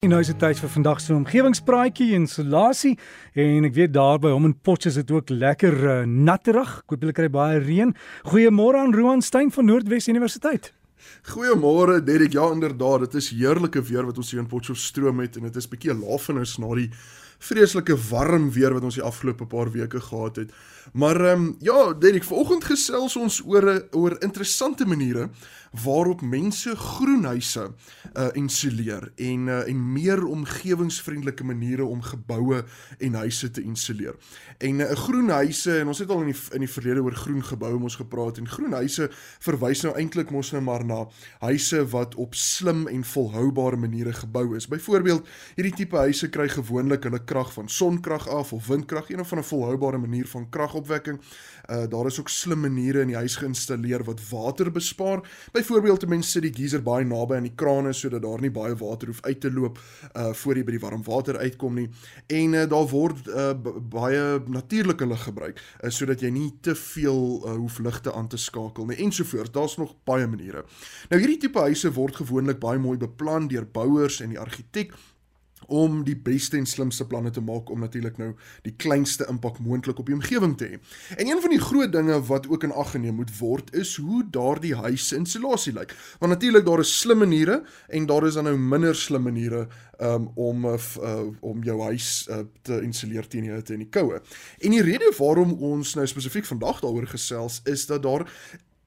En 0.00 0.08
nou 0.08 0.18
is 0.24 0.30
dit 0.30 0.38
tyd 0.40 0.56
vir 0.56 0.70
vandag 0.72 1.00
se 1.04 1.10
omgewingspraatjie 1.12 2.14
en 2.16 2.22
isolasie 2.24 2.94
en 3.42 3.66
ek 3.68 3.74
weet 3.76 3.92
daar 3.92 4.16
by 4.22 4.30
hom 4.32 4.46
in 4.48 4.54
Potchefstroom 4.56 4.94
is 4.94 4.96
dit 5.02 5.12
ook 5.12 5.32
lekker 5.42 5.76
uh, 5.76 5.96
natterig. 6.08 6.72
Ek 6.80 6.94
hoop 6.94 7.04
julle 7.04 7.16
kry 7.18 7.28
baie 7.28 7.60
reën. 7.60 7.92
Goeiemôre 8.32 8.80
aan 8.80 8.96
Roan 8.96 9.20
Stein 9.20 9.52
van 9.52 9.68
Noordwes 9.68 10.08
Universiteit. 10.08 10.72
Goeiemôre 11.22 12.00
Derek. 12.04 12.32
Ja 12.32 12.50
inderdaad, 12.52 13.00
dit 13.00 13.14
is 13.14 13.30
heerlike 13.30 13.82
weer 13.82 14.04
wat 14.04 14.16
ons 14.16 14.30
hier 14.30 14.40
in 14.40 14.46
Potchefstroom 14.46 15.20
het 15.20 15.36
en 15.36 15.42
dit 15.42 15.56
is 15.56 15.68
bietjie 15.68 15.94
laafenis 15.94 16.58
na 16.58 16.74
die 16.74 16.90
vreeslike 17.40 17.96
warm 18.10 18.50
weer 18.52 18.74
wat 18.76 18.84
ons 18.84 18.98
die 18.98 19.04
afgelope 19.04 19.46
paar 19.48 19.70
weke 19.72 20.00
gehad 20.00 20.36
het. 20.36 20.52
Maar 20.92 21.20
ehm 21.20 21.46
um, 21.46 21.56
ja, 21.60 21.92
Derek, 21.92 22.24
vanoggend 22.24 22.64
gesels 22.64 23.16
ons 23.16 23.40
oor 23.46 23.86
oor 23.90 24.16
interessante 24.20 24.86
maniere 24.86 25.28
waarop 25.84 26.20
mense 26.20 26.76
groenhuise 26.76 27.70
uh 28.18 28.28
insuleer 28.34 29.12
en 29.16 29.46
uh, 29.46 29.68
en 29.68 29.92
meer 29.92 30.24
omgewingsvriendelike 30.24 31.44
maniere 31.44 31.84
om 31.84 32.02
geboue 32.02 32.64
en 32.98 33.14
huise 33.14 33.50
te 33.50 33.62
insuleer. 33.62 34.14
En 34.58 34.76
'n 34.76 34.80
uh, 34.80 34.90
groenhuise 34.90 35.78
en 35.78 35.86
ons 35.86 35.98
het 35.98 36.10
al 36.10 36.20
in 36.20 36.32
die 36.32 36.40
in 36.52 36.60
die 36.60 36.72
verlede 36.72 37.02
oor 37.02 37.14
groen 37.14 37.44
geboue 37.44 37.78
mos 37.78 37.96
gepraat 37.96 38.38
en 38.38 38.48
groenhuise 38.48 39.10
verwys 39.38 39.82
nou 39.82 39.94
eintlik 39.94 40.30
mos 40.30 40.50
nou 40.50 40.62
maar 40.62 40.84
na 40.90 41.04
huise 41.46 41.84
wat 41.94 42.16
op 42.20 42.34
slim 42.34 42.86
en 42.90 43.04
volhoubare 43.04 43.78
maniere 43.80 44.12
gebou 44.16 44.56
is. 44.58 44.68
Byvoorbeeld, 44.70 45.28
hierdie 45.56 45.74
tipe 45.82 45.96
huise 46.02 46.28
kry 46.32 46.48
gewoonlik 46.50 47.06
hulle 47.08 47.22
krag 47.24 47.52
van 47.54 47.70
sonkrag 47.70 48.26
af 48.28 48.52
of 48.56 48.66
windkrag, 48.66 49.10
een 49.10 49.22
of 49.22 49.32
ander 49.32 49.46
volhoubare 49.46 49.98
manier 50.02 50.26
van 50.28 50.48
kragopwekking. 50.50 51.20
Uh 51.70 51.86
daar 51.90 52.06
is 52.06 52.18
ook 52.20 52.28
slim 52.28 52.60
maniere 52.60 53.00
in 53.04 53.12
die 53.12 53.16
huis 53.16 53.36
geïnstalleer 53.38 54.04
wat 54.04 54.20
water 54.30 54.70
bespaar. 54.72 55.22
Byvoorbeeld, 55.52 56.08
mense 56.08 56.30
sit 56.30 56.42
die 56.42 56.52
geyser 56.54 56.82
baie 56.82 57.04
naby 57.06 57.38
aan 57.38 57.46
die 57.48 57.54
krane 57.54 57.92
sodat 57.96 58.22
daar 58.22 58.40
nie 58.42 58.50
baie 58.50 58.74
water 58.78 59.10
hoef 59.10 59.22
uit 59.22 59.40
te 59.40 59.52
loop 59.52 59.78
uh 60.16 60.32
voor 60.40 60.56
jy 60.56 60.64
by 60.64 60.74
die 60.76 60.82
warm 60.82 61.02
water 61.06 61.38
uitkom 61.38 61.78
nie. 61.78 61.88
En 62.26 62.56
uh, 62.58 62.66
daar 62.70 62.88
word 62.90 63.28
uh 63.28 63.52
baie 63.90 64.40
natuurlike 64.46 65.06
lig 65.06 65.24
gebruik 65.28 65.60
uh, 65.60 65.90
sodat 65.90 66.22
jy 66.24 66.30
nie 66.34 66.48
te 66.64 66.74
veel 66.74 67.22
uh, 67.44 67.56
hoef 67.58 67.78
ligte 67.78 68.12
aan 68.14 68.28
te 68.28 68.40
skakel 68.40 68.88
nie 68.90 68.98
ensovoorts. 69.04 69.52
Daar's 69.54 69.76
nog 69.76 69.94
baie 70.04 70.26
maniere. 70.26 70.64
Nou 71.10 71.20
hierdie 71.20 71.40
tipe 71.46 71.62
huise 71.68 71.92
word 71.96 72.20
gewoonlik 72.22 72.60
baie 72.62 72.78
mooi 72.78 72.98
beplan 72.98 73.48
deur 73.48 73.66
bouers 73.72 74.20
en 74.20 74.34
die 74.34 74.40
argitek 74.40 74.94
om 75.70 76.00
die 76.04 76.16
beste 76.16 76.58
en 76.58 76.66
slimste 76.66 77.06
planne 77.06 77.30
te 77.30 77.42
maak 77.44 77.70
om 77.70 77.82
natuurlik 77.84 78.18
nou 78.18 78.30
die 78.64 78.72
kleinste 78.80 79.26
impak 79.30 79.60
moontlik 79.62 79.98
op 80.00 80.08
die 80.08 80.16
omgewing 80.16 80.56
te 80.58 80.66
hê. 80.66 80.78
En 81.16 81.28
een 81.28 81.42
van 81.42 81.54
die 81.54 81.60
groot 81.60 81.92
dinge 81.92 82.16
wat 82.26 82.48
ook 82.50 82.64
in 82.66 82.72
ag 82.72 82.94
geneem 82.94 83.20
moet 83.20 83.32
word 83.38 83.74
is 83.76 83.96
hoe 83.96 84.24
daardie 84.30 84.74
huis 84.74 85.08
se 85.08 85.16
insulasie 85.16 85.72
lyk. 85.76 85.94
Want 86.18 86.32
natuurlik 86.32 86.66
daar 86.66 86.82
is 86.82 86.98
slim 86.98 87.22
maniere 87.22 87.62
en 87.88 88.06
daar 88.06 88.26
is 88.26 88.38
dan 88.38 88.48
nou 88.48 88.56
minder 88.58 88.96
slim 88.96 89.22
maniere 89.22 89.66
um, 90.00 90.30
om 90.34 90.64
uh, 90.64 90.78
om 91.40 91.62
jou 91.64 91.80
huis 91.82 92.26
uh, 92.30 92.42
te 92.62 92.80
insuleer 92.82 93.28
teen 93.28 93.46
die 93.46 93.54
hitte 93.54 93.76
en 93.76 93.84
die 93.84 93.92
koue. 93.92 94.20
En 94.58 94.74
die 94.74 94.82
rede 94.82 95.12
waarom 95.18 95.52
ons 95.52 95.94
nou 95.94 96.06
spesifiek 96.06 96.48
vandag 96.48 96.80
daaroor 96.80 97.06
gesels 97.06 97.60
is 97.64 97.86
dat 97.86 98.02
daar 98.02 98.26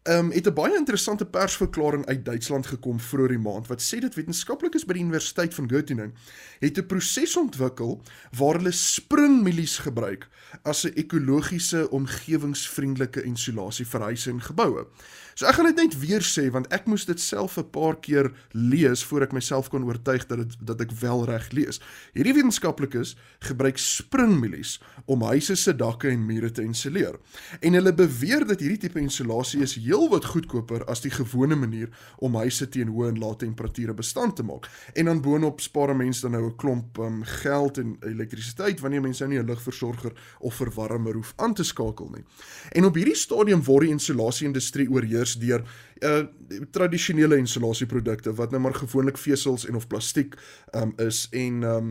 um, 0.03 0.31
het 0.31 0.47
'n 0.47 0.53
baie 0.53 0.75
interessante 0.75 1.25
persverklaring 1.25 2.05
uit 2.05 2.25
Duitsland 2.25 2.65
gekom 2.65 2.99
vroeër 2.99 3.27
die 3.27 3.37
maand 3.37 3.67
wat 3.67 3.81
sê 3.81 3.99
dit 3.99 4.15
wetenskaplikes 4.15 4.85
by 4.85 4.93
die 4.93 5.03
Universiteit 5.03 5.53
van 5.53 5.67
Göttingen 5.67 6.13
het 6.59 6.77
'n 6.77 6.85
proses 6.85 7.37
ontwikkel 7.37 8.01
waar 8.37 8.55
hulle 8.55 8.71
springmielies 8.71 9.77
gebruik 9.77 10.27
as 10.61 10.83
'n 10.83 10.93
ekologiese 10.95 11.89
omgewingsvriendelike 11.89 13.23
insulasie 13.23 13.85
vir 13.85 14.01
huise 14.01 14.29
en 14.29 14.41
geboue. 14.41 14.85
So 15.33 15.45
ek 15.45 15.55
gaan 15.57 15.65
dit 15.65 15.75
net 15.75 15.95
weer 15.99 16.21
sê 16.21 16.45
want 16.53 16.69
ek 16.73 16.85
moes 16.85 17.05
dit 17.05 17.19
self 17.19 17.57
'n 17.57 17.69
paar 17.69 17.95
keer 17.99 18.31
lees 18.51 19.03
voor 19.03 19.21
ek 19.21 19.33
myself 19.33 19.69
kon 19.69 19.83
oortuig 19.83 20.27
dat 20.27 20.37
dit 20.37 20.55
dat 20.61 20.81
ek 20.81 20.91
wel 20.91 21.25
reg 21.25 21.51
lees. 21.51 21.81
Hierdie 22.13 22.33
wetenskaplikes 22.33 23.15
gebruik 23.39 23.77
springmielies 23.77 24.81
om 25.05 25.21
huise 25.21 25.55
se 25.55 25.75
dakke 25.75 26.09
en 26.09 26.25
mure 26.25 26.51
te 26.51 26.61
insuleer. 26.61 27.19
En 27.61 27.73
hulle 27.73 27.93
beweer 27.93 28.45
dat 28.45 28.59
hierdie 28.59 28.77
tipe 28.77 28.99
insulasie 28.99 29.61
is 29.61 29.73
heelwat 29.93 30.25
goedkoper 30.25 30.85
as 30.89 31.01
die 31.01 31.11
gewone 31.11 31.55
manier 31.55 31.89
om 32.17 32.35
huise 32.35 32.67
teen 32.69 32.89
hoë 32.93 33.13
en 33.13 33.19
lae 33.19 33.35
temperature 33.35 33.93
bestand 33.93 34.35
te 34.35 34.43
maak. 34.43 34.69
En 34.93 35.05
dan 35.05 35.21
boonop 35.21 35.61
spaar 35.61 35.95
mense 35.95 36.21
dan 36.21 36.31
nou 36.31 36.45
'n 36.49 36.55
klomp 36.55 36.97
um, 36.97 37.23
geld 37.23 37.77
en 37.77 37.97
elektrisiteit 38.01 38.79
wanneer 38.79 39.01
mense 39.01 39.23
nou 39.23 39.33
nie 39.33 39.43
'n 39.43 39.49
ligversorger 39.49 40.13
of 40.39 40.55
verwarmer 40.55 41.13
hoef 41.13 41.33
aan 41.35 41.53
te 41.53 41.63
skakel 41.63 42.09
nie. 42.15 42.23
En 42.71 42.85
op 42.85 42.95
hierdie 42.95 43.15
stadium 43.15 43.63
word 43.63 43.81
die 43.81 43.91
insulasie 43.91 44.47
industrie 44.47 44.89
oorheers 44.89 45.23
eers 45.23 45.33
deur 45.39 45.63
uh 46.03 46.23
tradisionele 46.71 47.37
insulasieprodukte 47.37 48.33
wat 48.37 48.51
nou 48.51 48.61
maar 48.61 48.75
gewoonlik 48.75 49.17
vesels 49.17 49.65
en 49.65 49.75
of 49.75 49.87
plastiek 49.87 50.35
um 50.77 50.93
is 51.01 51.27
en 51.31 51.63
um 51.63 51.87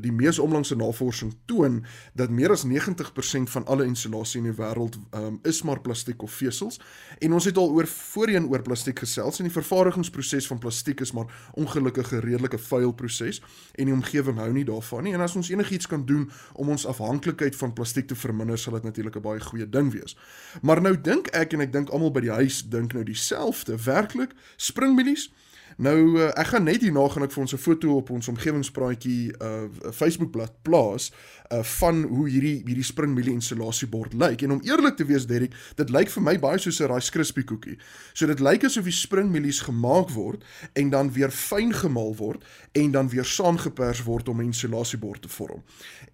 die 0.00 0.12
mees 0.12 0.38
onlangse 0.38 0.76
navorsing 0.76 1.34
toon 1.44 1.82
dat 2.14 2.30
meer 2.30 2.50
as 2.54 2.64
90% 2.66 3.50
van 3.52 3.66
alle 3.66 3.84
insulasie 3.84 4.40
in 4.40 4.48
die 4.50 4.56
wêreld 4.56 4.98
um 5.16 5.38
is 5.42 5.62
maar 5.62 5.80
plastiek 5.80 6.22
of 6.22 6.32
vesels. 6.32 6.80
En 7.18 7.32
ons 7.32 7.44
het 7.44 7.56
al 7.56 7.70
oor 7.70 7.86
voorheen 7.86 8.48
oor 8.48 8.62
plastiek 8.62 8.98
gesels 8.98 9.38
en 9.38 9.48
die 9.48 9.54
vervaardigingsproses 9.54 10.46
van 10.46 10.58
plastiek 10.58 11.00
is 11.00 11.12
maar 11.12 11.50
ongelukkig 11.52 12.12
'n 12.12 12.24
redelike 12.24 12.58
vuil 12.58 12.92
proses 12.92 13.42
en 13.74 13.84
die 13.84 13.94
omgewing 13.94 14.38
hou 14.38 14.52
nie 14.52 14.64
daarvan 14.64 15.04
nie. 15.04 15.12
En 15.12 15.20
as 15.20 15.36
ons 15.36 15.50
enigiets 15.50 15.86
kan 15.86 16.06
doen 16.06 16.30
om 16.52 16.68
ons 16.68 16.86
afhanklikheid 16.86 17.56
van 17.56 17.72
plastiek 17.72 18.06
te 18.06 18.14
verminder 18.14 18.58
sal 18.58 18.72
dit 18.72 18.82
natuurlik 18.82 19.16
'n 19.16 19.20
baie 19.20 19.40
goeie 19.40 19.68
ding 19.68 19.92
wees. 19.92 20.16
Maar 20.62 20.80
nou 20.80 21.00
dink 21.00 21.26
ek 21.26 21.52
en 21.52 21.60
ek 21.60 21.72
dink 21.72 21.88
almal 21.88 22.10
by 22.10 22.20
die 22.20 22.30
huis 22.30 22.68
dink 22.68 22.92
nou 22.92 23.04
dieselfde 23.04 23.55
werklik 23.64 24.32
springmielies 24.56 25.32
Nou 25.76 26.16
uh, 26.16 26.30
ek 26.32 26.54
gaan 26.54 26.64
net 26.64 26.80
hierna 26.80 27.02
gaan 27.12 27.26
ek 27.26 27.34
vir 27.34 27.42
ons 27.42 27.52
'n 27.52 27.60
foto 27.60 27.96
op 28.00 28.10
ons 28.10 28.28
omgewingspraatjie 28.32 29.36
uh 29.44 29.68
Facebookblad 29.92 30.54
plaas 30.64 31.10
uh 31.52 31.60
van 31.62 32.02
hoe 32.02 32.28
hierdie 32.28 32.62
hierdie 32.64 32.84
springmielie 32.84 33.34
insulasiebord 33.36 34.14
lyk. 34.16 34.42
En 34.42 34.56
om 34.56 34.62
eerlik 34.64 34.96
te 34.96 35.04
wees 35.04 35.26
Derek, 35.26 35.52
dit 35.76 35.90
lyk 35.90 36.08
vir 36.08 36.22
my 36.22 36.38
baie 36.38 36.58
soos 36.58 36.80
'n 36.80 36.88
Rice 36.88 37.10
Krispie 37.10 37.44
koekie. 37.44 37.76
So 38.14 38.26
dit 38.26 38.40
lyk 38.40 38.64
asof 38.64 38.84
die 38.84 38.92
springmielies 38.92 39.60
gemaak 39.68 40.10
word 40.10 40.44
en 40.72 40.90
dan 40.90 41.12
weer 41.12 41.30
fyn 41.30 41.72
gemaal 41.72 42.16
word 42.16 42.44
en 42.72 42.90
dan 42.90 43.08
weer 43.08 43.24
saamgepers 43.24 44.02
word 44.02 44.28
om 44.28 44.40
'n 44.40 44.46
insulasiebord 44.46 45.22
te 45.22 45.28
vorm. 45.28 45.62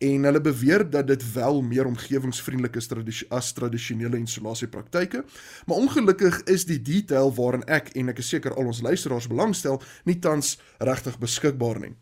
En 0.00 0.25
hulle 0.25 0.41
beweer 0.41 0.91
dat 0.91 1.06
dit 1.06 1.33
wel 1.33 1.62
meer 1.62 1.87
omgewingsvriendelik 1.87 2.77
is 2.77 2.87
tradis 2.87 3.25
as 3.31 3.53
tradisionele 3.53 4.17
insulasiepraktyke, 4.17 5.25
maar 5.67 5.77
ongelukkig 5.77 6.43
is 6.43 6.65
die 6.65 6.83
detail 6.83 7.34
waarin 7.34 7.65
ek 7.65 7.89
en 7.94 8.09
ek 8.09 8.19
is 8.19 8.29
seker 8.29 8.55
al 8.55 8.67
ons 8.67 8.83
luisteraars 8.83 9.29
belang 9.29 9.52
belangstel 9.53 9.83
nie 10.05 10.19
tans 10.19 10.59
regtig 10.79 11.19
beskikbaar 11.19 11.81
nie. 11.81 11.97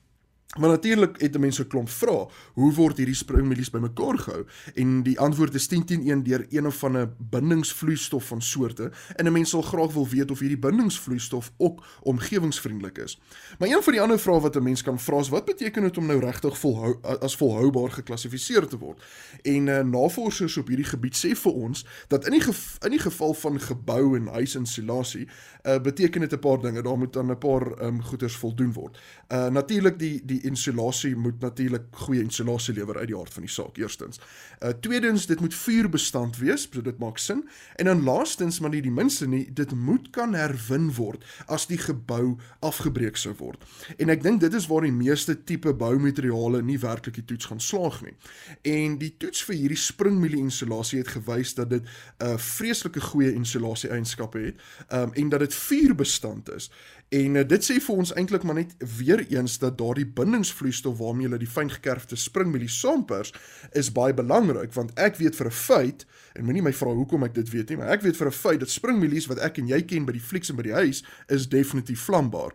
Maar 0.59 0.69
natuurlik 0.69 1.21
het 1.21 1.39
mense 1.39 1.63
'n 1.63 1.67
klomp 1.67 1.89
vrae. 1.89 2.29
Hoe 2.55 2.75
word 2.75 2.97
hierdie 2.97 3.15
springmielies 3.15 3.71
bymekaar 3.71 4.19
gehou? 4.19 4.47
En 4.75 5.03
die 5.03 5.19
antwoord 5.19 5.55
is 5.55 5.67
10 5.67 5.85
teen 5.85 6.09
1 6.09 6.23
deur 6.23 6.47
een 6.49 6.67
of 6.67 6.85
ander 6.85 7.13
bindingsvloeistof 7.19 8.27
van 8.27 8.43
soorte. 8.43 8.93
En 9.17 9.27
'n 9.27 9.33
mens 9.33 9.51
sal 9.51 9.63
graag 9.63 9.93
wil 9.93 10.09
weet 10.09 10.31
of 10.31 10.39
hierdie 10.39 10.59
bindingsvloeistof 10.59 11.53
ook 11.57 11.85
omgewingsvriendelik 12.03 12.99
is. 12.99 13.21
Maar 13.59 13.69
een 13.69 13.83
van 13.83 13.93
die 13.93 14.03
ander 14.03 14.19
vrae 14.19 14.41
wat 14.41 14.57
'n 14.57 14.63
mens 14.63 14.83
kan 14.83 14.99
vra 14.99 15.19
is 15.19 15.29
wat 15.29 15.45
beteken 15.45 15.83
dit 15.83 15.99
om 15.99 16.07
nou 16.07 16.21
regtig 16.21 16.59
volhou 16.59 16.99
as 17.03 17.37
volhoubaar 17.37 17.91
geklassifiseer 17.91 18.67
te 18.67 18.79
word? 18.79 19.03
En 19.43 19.67
uh, 19.67 19.81
navorsers 19.81 20.57
op 20.57 20.67
hierdie 20.67 20.87
gebied 20.87 21.17
sê 21.17 21.37
vir 21.37 21.53
ons 21.53 21.87
dat 22.09 22.25
in 22.25 22.31
die 22.31 22.55
in 22.81 22.91
die 22.91 22.99
geval 22.99 23.35
van 23.35 23.61
gebou 23.61 24.17
en 24.17 24.27
huisinsulasie, 24.27 25.29
uh, 25.63 25.81
beteken 25.81 26.21
dit 26.21 26.33
'n 26.33 26.39
paar 26.39 26.61
dinge. 26.61 26.83
Daar 26.83 26.99
moet 26.99 27.13
dan 27.13 27.31
'n 27.31 27.39
paar 27.39 27.83
um, 27.83 28.03
goeders 28.03 28.37
voldoen 28.37 28.73
word. 28.73 28.99
Uh 29.29 29.49
natuurlik 29.49 29.99
die 29.99 30.23
die 30.25 30.43
insulasie 30.43 31.17
moet 31.17 31.41
natuurlik 31.41 31.83
goeie 31.91 32.23
insulasie 32.23 32.75
lewer 32.75 32.97
uit 32.97 33.07
die 33.07 33.17
hart 33.17 33.33
van 33.33 33.43
die 33.43 33.51
saak 33.51 33.77
eerstens. 33.77 34.21
Uh 34.61 34.69
tweedens 34.69 35.27
dit 35.27 35.41
moet 35.41 35.55
vuurbestand 35.55 36.39
wees, 36.39 36.69
so 36.73 36.83
dit 36.83 36.99
maak 36.99 37.19
sin. 37.19 37.49
En 37.77 37.85
dan 37.85 38.03
laastens 38.03 38.61
maar 38.61 38.71
nie 38.71 38.83
die 38.83 38.91
minste 38.91 39.29
nie, 39.29 39.53
dit 39.53 39.75
moet 39.75 40.11
kan 40.11 40.35
herwin 40.35 40.93
word 40.95 41.25
as 41.47 41.67
die 41.67 41.79
gebou 41.79 42.37
afgebreek 42.59 43.17
sou 43.17 43.35
word. 43.39 43.65
En 43.97 44.09
ek 44.09 44.23
dink 44.23 44.41
dit 44.41 44.55
is 44.55 44.67
waar 44.67 44.83
die 44.83 44.93
meeste 44.93 45.45
tipe 45.45 45.75
boumateriale 45.75 46.63
nie 46.63 46.79
werklik 46.79 47.15
die 47.15 47.25
toets 47.25 47.45
gaan 47.45 47.61
slaag 47.61 48.03
nie. 48.03 48.15
En 48.63 48.99
die 48.99 49.17
toets 49.17 49.45
vir 49.45 49.55
hierdie 49.55 49.79
springmielie 49.79 50.39
insulasie 50.39 50.99
het 50.99 51.09
gewys 51.09 51.55
dat 51.55 51.71
dit 51.71 51.83
'n 51.83 52.25
uh, 52.25 52.37
vreeslike 52.37 53.01
goeie 53.01 53.33
insulasie 53.33 53.91
eienskappe 53.91 54.39
het, 54.39 54.57
um, 54.93 55.13
en 55.13 55.29
dat 55.29 55.41
vuurbestand 55.55 56.51
is. 56.51 56.71
En 57.11 57.35
uh, 57.35 57.43
dit 57.43 57.65
sê 57.67 57.81
vir 57.83 58.03
ons 58.03 58.13
eintlik 58.15 58.45
maar 58.47 58.61
net 58.61 58.75
weer 58.99 59.25
eens 59.27 59.59
dat 59.59 59.79
daardie 59.79 60.07
bindingsvloeistof 60.07 60.99
waarmee 60.99 61.27
hulle 61.27 61.41
die 61.43 61.51
fyngekerfde 61.51 62.17
springmielie 62.17 62.71
saampers 62.71 63.33
is 63.73 63.91
baie 63.93 64.15
belangrik 64.15 64.71
want 64.77 64.95
ek 64.95 65.19
weet 65.19 65.35
vir 65.37 65.51
'n 65.51 65.59
feit 65.59 66.07
en 66.39 66.45
moenie 66.45 66.63
my 66.63 66.73
vra 66.73 66.95
hoekom 66.95 67.27
ek 67.27 67.35
dit 67.35 67.51
weet 67.51 67.69
nie 67.69 67.81
maar 67.81 67.91
ek 67.91 68.07
weet 68.07 68.17
vir 68.17 68.31
'n 68.31 68.39
feit 68.43 68.61
dat 68.61 68.71
springmielies 68.71 69.27
wat 69.27 69.43
ek 69.43 69.59
en 69.59 69.67
jy 69.67 69.83
ken 69.83 70.07
by 70.07 70.13
die 70.13 70.29
flieks 70.31 70.51
en 70.51 70.57
by 70.57 70.63
die 70.63 70.79
huis 70.79 71.03
is 71.29 71.49
definitief 71.49 72.07
vlambaar. 72.07 72.55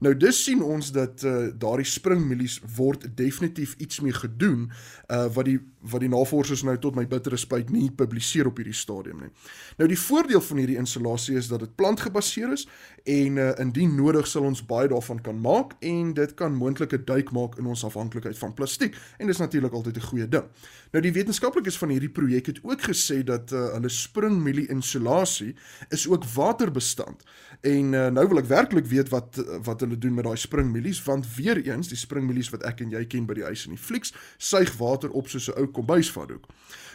Nou 0.00 0.14
dis 0.16 0.38
sien 0.44 0.62
ons 0.64 0.92
dat 0.96 1.22
uh, 1.28 1.50
daardie 1.60 1.88
springmielies 1.88 2.56
word 2.76 3.04
definitief 3.16 3.74
iets 3.76 4.00
mee 4.00 4.16
gedoen 4.16 4.70
uh, 4.70 5.26
wat 5.34 5.44
die 5.44 5.58
wat 5.80 6.02
die 6.04 6.10
navorsers 6.12 6.60
nou 6.60 6.74
tot 6.76 6.92
my 6.92 7.06
bittere 7.08 7.38
spyt 7.40 7.70
nie 7.72 7.86
publiseer 7.96 8.50
op 8.50 8.58
hierdie 8.60 8.76
stadium 8.76 9.22
nie. 9.24 9.30
Nou 9.78 9.86
die 9.88 9.96
voordeel 9.96 10.42
van 10.44 10.58
hierdie 10.60 10.76
installasie 10.76 11.38
is 11.40 11.48
dat 11.48 11.62
dit 11.64 11.72
plantgebaseer 11.80 12.52
is 12.52 12.66
en 13.08 13.38
uh, 13.40 13.46
indien 13.62 13.94
nodig 13.96 14.28
sal 14.28 14.44
ons 14.44 14.60
baie 14.68 14.90
daarvan 14.92 15.22
kan 15.24 15.40
maak 15.40 15.72
en 15.80 16.12
dit 16.16 16.34
kan 16.36 16.52
moontlik 16.52 16.92
'n 16.92 17.04
duik 17.08 17.32
maak 17.32 17.56
in 17.58 17.66
ons 17.66 17.84
afhanklikheid 17.84 18.38
van 18.38 18.54
plastiek 18.54 18.96
en 19.18 19.26
dis 19.26 19.40
natuurlik 19.40 19.72
altyd 19.72 19.96
'n 19.96 20.08
goeie 20.10 20.28
ding. 20.28 20.44
Nou 20.92 21.02
die 21.02 21.12
wetenskaplikes 21.12 21.78
van 21.78 21.88
hierdie 21.88 22.12
projek 22.12 22.46
het 22.46 22.60
ook 22.62 22.82
gesê 22.82 23.24
dat 23.24 23.52
uh, 23.52 23.72
hulle 23.72 23.88
springmielie 23.88 24.68
insulasie 24.68 25.54
is 25.88 26.08
ook 26.08 26.24
waterbestand. 26.24 27.24
En 27.60 27.92
uh, 27.92 28.06
nou 28.08 28.28
wil 28.28 28.38
ek 28.38 28.52
werklik 28.52 28.86
weet 28.86 29.08
wat 29.08 29.40
wat 29.64 29.80
hulle 29.90 30.00
doen 30.00 30.14
met 30.14 30.24
daai 30.24 30.38
springmielies 30.38 31.02
want 31.04 31.26
weer 31.34 31.58
eens 31.66 31.90
die 31.90 31.98
springmielies 31.98 32.52
wat 32.54 32.64
ek 32.68 32.84
en 32.84 32.94
jy 32.94 33.04
ken 33.10 33.26
by 33.26 33.36
die 33.40 33.46
huis 33.48 33.66
in 33.66 33.74
die 33.74 33.82
flieks 33.82 34.14
suig 34.38 34.72
water 34.78 35.10
op 35.10 35.28
soos 35.28 35.50
'n 35.50 35.58
ou 35.58 35.66
kombuisvatdoek. 35.66 36.46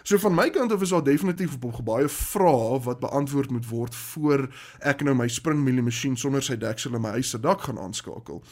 So 0.06 0.18
van 0.21 0.36
my 0.36 0.50
kant 0.50 0.71
af 0.71 0.81
is 0.81 0.89
daar 0.94 1.03
definitief 1.03 1.56
op 1.62 1.86
baie 1.86 2.07
vrae 2.07 2.80
wat 2.86 3.00
beantwoord 3.00 3.51
moet 3.51 3.68
word 3.68 3.95
voor 3.95 4.47
ek 4.80 5.01
nou 5.01 5.15
my 5.15 5.27
springmielie 5.27 5.81
masjien 5.81 6.18
sonder 6.18 6.44
sy 6.44 6.57
deksel 6.62 6.94
in 6.94 7.01
my 7.01 7.15
huis 7.18 7.30
se 7.30 7.39
dak 7.39 7.62
gaan 7.62 7.80
aanskakel. 7.80 8.44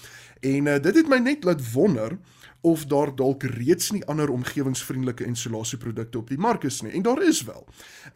En 0.41 0.65
uh, 0.65 0.79
dit 0.81 0.95
het 0.95 1.07
my 1.07 1.19
net 1.21 1.43
laat 1.43 1.61
wonder 1.73 2.17
of 2.63 2.86
daar 2.86 3.15
dalk 3.15 3.44
reeds 3.44 3.92
nie 3.92 4.06
ander 4.06 4.30
omgewingsvriendelike 4.31 5.25
insulasieprodukte 5.27 6.18
op 6.18 6.30
die 6.31 6.38
mark 6.39 6.63
is 6.63 6.81
nie. 6.81 6.94
En 6.95 7.01
daar 7.04 7.19
is 7.24 7.44
wel. 7.44 7.68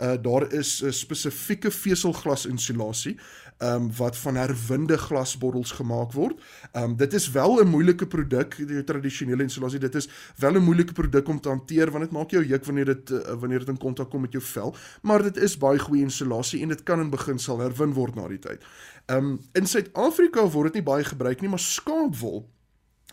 Uh 0.02 0.16
daar 0.22 0.54
is 0.54 0.82
'n 0.84 0.92
spesifieke 0.92 1.72
veselglas 1.72 2.46
insulasie 2.46 3.18
um 3.60 3.90
wat 3.98 4.18
van 4.18 4.36
herwinde 4.36 4.98
glasbottels 4.98 5.72
gemaak 5.72 6.12
word. 6.12 6.40
Um 6.74 6.96
dit 6.96 7.14
is 7.14 7.32
wel 7.32 7.60
'n 7.64 7.68
moeilike 7.68 8.08
produk, 8.08 8.56
die 8.68 8.84
tradisionele 8.84 9.44
insulasie. 9.44 9.80
Dit 9.80 9.96
is 9.96 10.10
wel 10.36 10.52
'n 10.56 10.64
moeilike 10.64 10.94
produk 10.94 11.28
om 11.28 11.42
te 11.42 11.50
hanteer 11.50 11.92
want 11.92 12.04
dit 12.04 12.14
maak 12.14 12.32
jou 12.32 12.46
juk 12.46 12.66
wanneer 12.66 12.86
dit 12.86 13.10
uh, 13.10 13.20
wanneer 13.40 13.60
dit 13.60 13.68
in 13.68 13.78
kontak 13.78 14.10
kom 14.10 14.22
met 14.22 14.32
jou 14.32 14.44
vel, 14.44 14.76
maar 15.02 15.24
dit 15.24 15.38
is 15.38 15.58
baie 15.58 15.80
goeie 15.80 16.04
insulasie 16.04 16.62
en 16.62 16.68
dit 16.68 16.84
kan 16.84 17.00
in 17.00 17.10
beginsel 17.10 17.60
herwin 17.60 17.94
word 17.94 18.16
na 18.16 18.28
die 18.28 18.40
tyd. 18.40 18.64
Um 19.08 19.40
in 19.54 19.66
Suid-Afrika 19.66 20.50
word 20.50 20.74
dit 20.74 20.74
nie 20.74 20.94
baie 20.94 21.04
gebruik 21.04 21.42
nie, 21.42 21.50
maar 21.50 21.60
skaapwol 21.60 22.50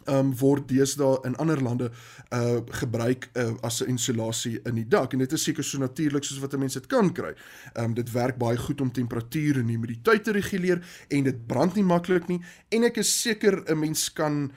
um, 0.09 0.33
word 0.41 0.69
deesdae 0.69 1.21
in 1.25 1.37
ander 1.37 1.62
lande 1.62 1.91
uh 2.33 2.61
gebruik 2.81 3.29
uh, 3.37 3.55
as 3.62 3.83
'n 3.83 3.89
insulasie 3.95 4.61
in 4.65 4.75
die 4.75 4.89
dak 4.89 5.12
en 5.12 5.19
dit 5.19 5.33
is 5.33 5.43
seker 5.43 5.65
so 5.65 5.79
natuurlik 5.79 6.25
soos 6.25 6.41
wat 6.41 6.55
'n 6.55 6.59
mens 6.59 6.75
dit 6.75 6.87
kan 6.87 7.12
kry. 7.12 7.35
Um 7.77 7.95
dit 7.95 8.12
werk 8.12 8.39
baie 8.39 8.56
goed 8.56 8.81
om 8.81 8.93
temperatuur 8.93 9.59
en 9.59 9.69
humiditeit 9.69 10.25
te 10.25 10.33
reguleer 10.33 10.83
en 11.09 11.25
dit 11.25 11.47
brand 11.47 11.75
nie 11.75 11.85
maklik 11.85 12.29
nie 12.29 12.41
en 12.71 12.85
ek 12.85 12.97
is 12.99 13.21
seker 13.23 13.65
'n 13.69 13.79
mens 13.79 14.12
kan 14.12 14.53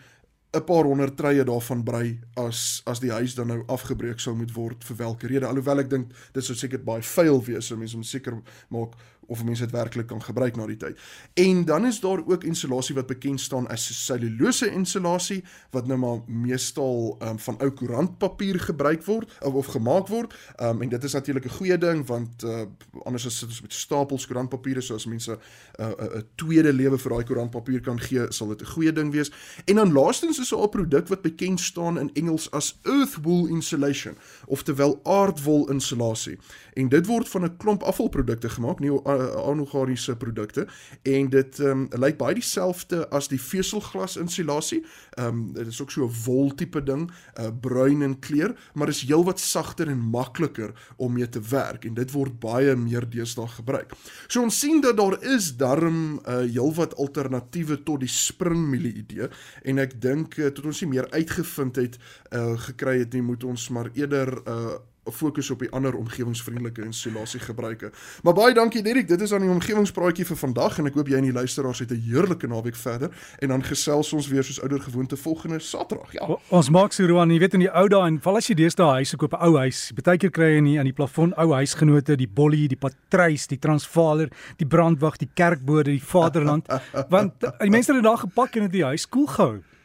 'n 0.54 0.64
paar 0.64 0.84
honderd 0.84 1.18
treie 1.18 1.44
daarvan 1.44 1.84
brei 1.84 2.20
as 2.36 2.82
as 2.86 3.00
die 3.00 3.12
huis 3.12 3.36
dan 3.36 3.48
nou 3.48 3.64
afgebreek 3.68 4.20
sou 4.20 4.36
moet 4.36 4.54
word 4.54 4.84
vir 4.84 4.96
watter 4.96 5.30
rede 5.30 5.46
alhoewel 5.48 5.80
ek 5.80 5.90
dink 5.90 6.14
dit 6.34 6.44
sou 6.44 6.56
seker 6.56 6.80
baie 6.80 7.04
vuil 7.04 7.44
wees 7.44 7.68
so 7.68 7.78
mense 7.78 7.98
moet 7.98 8.08
seker 8.08 8.42
maak 8.70 8.96
of 9.28 9.44
mense 9.44 9.64
dit 9.64 9.72
werklik 9.72 10.08
kan 10.08 10.22
gebruik 10.24 10.56
na 10.56 10.66
die 10.68 10.78
tyd. 10.80 11.00
En 11.34 11.66
dan 11.66 11.86
is 11.86 12.00
daar 12.00 12.22
ook 12.26 12.44
insulasie 12.44 12.96
wat 12.96 13.08
bekend 13.08 13.42
staan 13.42 13.68
as 13.68 14.06
selulose 14.06 14.70
insulasie 14.72 15.44
wat 15.72 15.88
nou 15.88 15.98
maar 16.00 16.22
meestal 16.26 17.18
um, 17.22 17.40
van 17.40 17.60
ou 17.62 17.70
koerantpapier 17.72 18.60
gebruik 18.60 19.04
word 19.06 19.32
of, 19.42 19.54
of 19.54 19.72
gemaak 19.76 20.08
word. 20.08 20.36
Um, 20.62 20.82
en 20.82 20.90
dit 20.90 21.04
is 21.04 21.14
natuurlik 21.14 21.46
'n 21.46 21.58
goeie 21.60 21.78
ding 21.78 22.06
want 22.08 22.44
uh, 22.44 22.66
anders 23.04 23.26
as 23.26 23.40
dit 23.40 23.62
met 23.62 23.74
stapels 23.74 24.28
koerantpapiere 24.28 24.82
so 24.82 24.96
as 24.96 25.06
mense 25.06 25.32
'n 25.32 25.40
uh, 25.82 25.88
'n 25.88 26.18
uh, 26.18 26.22
tweede 26.36 26.74
lewe 26.74 26.98
vir 26.98 27.12
daai 27.12 27.24
koerantpapier 27.24 27.82
kan 27.82 28.00
gee, 28.00 28.26
sal 28.30 28.48
dit 28.48 28.62
'n 28.62 28.66
goeie 28.66 28.94
ding 28.94 29.12
wees. 29.12 29.32
En 29.66 29.76
dan 29.76 29.92
laastens 29.92 30.37
is 30.40 30.50
daar 30.50 30.64
'n 30.64 30.70
produk 30.70 31.08
wat 31.08 31.22
bekend 31.22 31.60
staan 31.60 32.00
in 32.00 32.10
Engels 32.14 32.52
as 32.52 32.80
earth 32.84 33.18
wool 33.22 33.48
insulation, 33.48 34.18
oftewel 34.46 35.00
aardwol 35.04 35.70
insulasie. 35.70 36.38
En 36.74 36.90
dit 36.90 37.06
word 37.06 37.30
van 37.30 37.44
'n 37.44 37.58
klomp 37.58 37.84
afvalprodukte 37.84 38.50
gemaak, 38.50 38.80
nie 38.80 38.92
anorganiese 38.92 40.16
produkte 40.16 40.68
en 41.02 41.30
dit 41.30 41.60
um, 41.60 41.88
lyk 41.92 42.18
baie 42.18 42.34
dieselfde 42.34 43.10
as 43.10 43.28
die 43.28 43.42
veselglas 43.42 44.18
insulasie. 44.18 44.86
Ehm 45.18 45.28
um, 45.28 45.54
dit 45.54 45.68
is 45.68 45.82
ook 45.82 45.92
so 45.92 46.06
'n 46.06 46.14
wol 46.26 46.56
tipe 46.56 46.84
ding, 46.84 47.12
uh, 47.40 47.48
bruin 47.62 48.02
in 48.02 48.20
kleur, 48.20 48.56
maar 48.74 48.88
is 48.88 49.02
heelwat 49.02 49.40
sagter 49.40 49.88
en 49.88 50.00
makliker 50.00 50.74
om 50.98 51.14
mee 51.14 51.30
te 51.30 51.42
werk 51.42 51.86
en 51.86 51.94
dit 51.94 52.12
word 52.12 52.40
baie 52.40 52.76
meer 52.76 53.10
deesdae 53.10 53.48
gebruik. 53.48 53.92
So 54.28 54.42
ons 54.42 54.60
sien 54.60 54.82
dat 54.82 54.98
daar 54.98 55.24
is 55.24 55.56
darm 55.58 56.14
'n 56.14 56.20
uh, 56.28 56.38
heelwat 56.38 56.96
alternatiewe 56.96 57.84
tot 57.84 58.00
die 58.00 58.10
springmielie 58.10 58.94
idee 58.94 59.30
en 59.64 59.78
ek 59.80 60.02
dink 60.02 60.27
uh, 60.36 60.48
tot 60.48 60.66
ons 60.66 60.82
nie 60.82 60.90
meer 60.90 61.10
uitgevind 61.12 61.76
het 61.76 61.98
uh, 62.32 62.60
gekry 62.60 63.00
het 63.00 63.14
nie, 63.14 63.22
moet 63.22 63.44
ons 63.44 63.70
maar 63.70 63.90
eerder 63.94 64.42
uh, 64.48 64.78
fokus 65.12 65.50
op 65.50 65.60
die 65.60 65.70
ander 65.72 65.96
omgewingsvriendelike 65.96 66.84
insulasie 66.84 67.40
gebruike. 67.40 67.92
Maar 68.24 68.34
baie 68.34 68.54
dankie 68.54 68.82
Derek, 68.84 69.08
dit 69.08 69.22
is 69.22 69.34
aan 69.34 69.46
die 69.46 69.52
omgewingspraatjie 69.52 70.26
vir 70.28 70.40
vandag 70.40 70.80
en 70.80 70.90
ek 70.90 70.98
hoop 71.00 71.12
jy 71.12 71.20
en 71.20 71.30
die 71.30 71.36
luisteraars 71.36 71.80
het 71.84 71.92
'n 71.92 72.02
heerlike 72.10 72.48
naweek 72.48 72.76
verder 72.76 73.12
en 73.40 73.48
dan 73.48 73.64
gesels 73.64 74.14
ons 74.14 74.28
weer 74.28 74.44
soos 74.44 74.62
ouer 74.62 74.82
gewoonte 74.82 75.18
volgende 75.18 75.60
Saterdag. 75.60 76.14
Ja. 76.14 76.28
O, 76.28 76.40
ons 76.50 76.70
maak 76.70 76.94
so 76.94 77.06
Roan, 77.06 77.32
jy 77.32 77.40
weet 77.40 77.54
in 77.54 77.60
die 77.60 77.72
ou 77.72 77.88
dae 77.88 78.08
en 78.08 78.20
val 78.22 78.38
as 78.38 78.48
jy 78.48 78.56
deesdae 78.56 78.92
huise 79.02 79.18
koop, 79.18 79.34
'n 79.34 79.46
ou 79.46 79.58
huis, 79.58 79.92
partykeer 79.96 80.32
kry 80.32 80.56
jy 80.56 80.62
nie 80.62 80.80
aan 80.80 80.86
die 80.86 80.94
plafon 80.94 81.34
ou 81.38 81.54
huisgenote, 81.54 82.16
die 82.16 82.28
bollie, 82.28 82.68
die 82.68 82.78
patruis, 82.78 83.48
die 83.48 83.60
transvaaler, 83.60 84.30
die 84.58 84.68
brandwag, 84.68 85.18
die 85.18 85.30
kerkbode, 85.34 85.92
die 85.92 86.04
vaderland, 86.04 86.68
want 87.14 87.34
die 87.40 87.70
mense 87.70 87.92
het 87.92 88.02
dit 88.02 88.04
daar 88.04 88.18
gepak 88.18 88.56
en 88.56 88.62
dit 88.62 88.72
die 88.72 88.84
huis 88.84 89.10
koel 89.10 89.26
cool 89.26 89.36
gehou. 89.36 89.77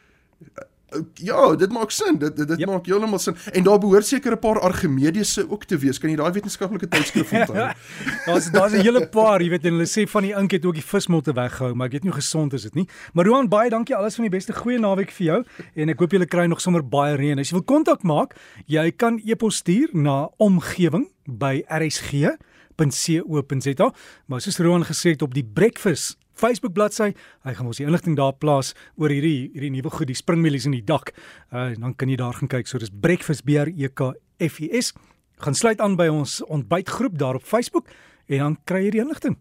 Ja, 1.13 1.55
dit 1.55 1.71
maak 1.71 1.91
sin. 1.91 2.17
Dit 2.17 2.35
dit, 2.37 2.47
dit 2.47 2.57
yep. 2.59 2.69
maak 2.69 2.85
heeltemal 2.85 3.19
sin. 3.19 3.35
En 3.51 3.63
daar 3.63 3.79
behoort 3.79 4.05
seker 4.05 4.31
'n 4.31 4.39
paar 4.39 4.59
Argimediese 4.59 5.49
ook 5.49 5.65
te 5.65 5.77
wees. 5.77 5.97
Kan 5.97 6.09
jy 6.09 6.15
daai 6.15 6.31
wetenskaplike 6.31 6.87
tydskrif 6.87 7.31
onthou? 7.37 7.71
daar's 8.25 8.51
daar's 8.51 8.73
'n 8.73 8.81
hele 8.81 9.07
paar, 9.07 9.41
jy 9.41 9.49
weet, 9.49 9.65
en 9.65 9.71
hulle 9.71 9.87
sê 9.87 10.09
van 10.09 10.21
die 10.21 10.33
ink 10.33 10.51
het 10.51 10.65
ook 10.65 10.73
die 10.73 10.83
vismotte 10.85 11.33
weggehou, 11.33 11.73
maar 11.73 11.87
ek 11.87 11.91
weet 11.91 12.03
nie 12.03 12.11
hoe 12.11 12.21
gesond 12.21 12.53
is 12.53 12.61
dit 12.61 12.73
nie. 12.73 12.87
Maar 13.13 13.25
Roan, 13.25 13.49
baie 13.49 13.69
dankie 13.69 13.95
alles 13.95 14.15
van 14.15 14.23
die 14.23 14.37
beste. 14.37 14.53
Goeie 14.53 14.79
naweek 14.79 15.11
vir 15.11 15.25
jou 15.25 15.43
en 15.75 15.89
ek 15.89 15.99
hoop 15.99 16.11
julle 16.11 16.25
kry 16.25 16.45
nog 16.45 16.61
sommer 16.61 16.87
baie 16.87 17.15
reën. 17.15 17.39
As 17.39 17.49
jy 17.49 17.55
wil 17.55 17.63
kontak 17.65 18.03
maak, 18.03 18.35
jy 18.65 18.91
kan 18.91 19.21
e-pos 19.25 19.55
stuur 19.55 19.89
na 19.93 20.29
omgewing 20.37 21.09
by 21.25 21.63
rsg.co.za. 21.67 22.33
Maar 24.25 24.41
soos 24.41 24.57
Roan 24.57 24.83
gesê 24.83 25.09
het 25.09 25.21
op 25.21 25.33
die 25.33 25.45
breakfast 25.53 26.17
Facebook 26.43 26.75
bladsy. 26.75 27.13
Hy 27.47 27.55
gaan 27.55 27.69
ons 27.69 27.79
die 27.79 27.87
inligting 27.87 28.17
daar 28.19 28.35
plaas 28.35 28.73
oor 28.99 29.13
hierdie 29.13 29.49
hierdie 29.53 29.71
nuwe 29.77 29.93
goed, 29.93 30.09
die 30.11 30.17
springmielies 30.17 30.67
in 30.67 30.75
die 30.75 30.83
dak. 30.83 31.13
Uh 31.53 31.71
dan 31.79 31.95
kan 31.95 32.11
jy 32.11 32.19
daar 32.19 32.35
gaan 32.35 32.51
kyk. 32.51 32.67
So 32.67 32.81
dis 32.81 32.91
Breakfast 32.91 33.45
B 33.47 33.55
R 33.61 33.71
E 33.71 33.87
K 33.87 34.11
F 34.43 34.59
I 34.59 34.69
S. 34.81 34.91
Gaan 35.43 35.55
sluit 35.55 35.79
aan 35.83 35.95
by 35.99 36.09
ons 36.11 36.41
ontbytgroep 36.51 37.15
daar 37.19 37.39
op 37.39 37.47
Facebook 37.47 37.87
en 38.27 38.39
dan 38.43 38.59
kry 38.67 38.83
jy 38.85 38.97
die 38.97 39.03
inligting. 39.03 39.37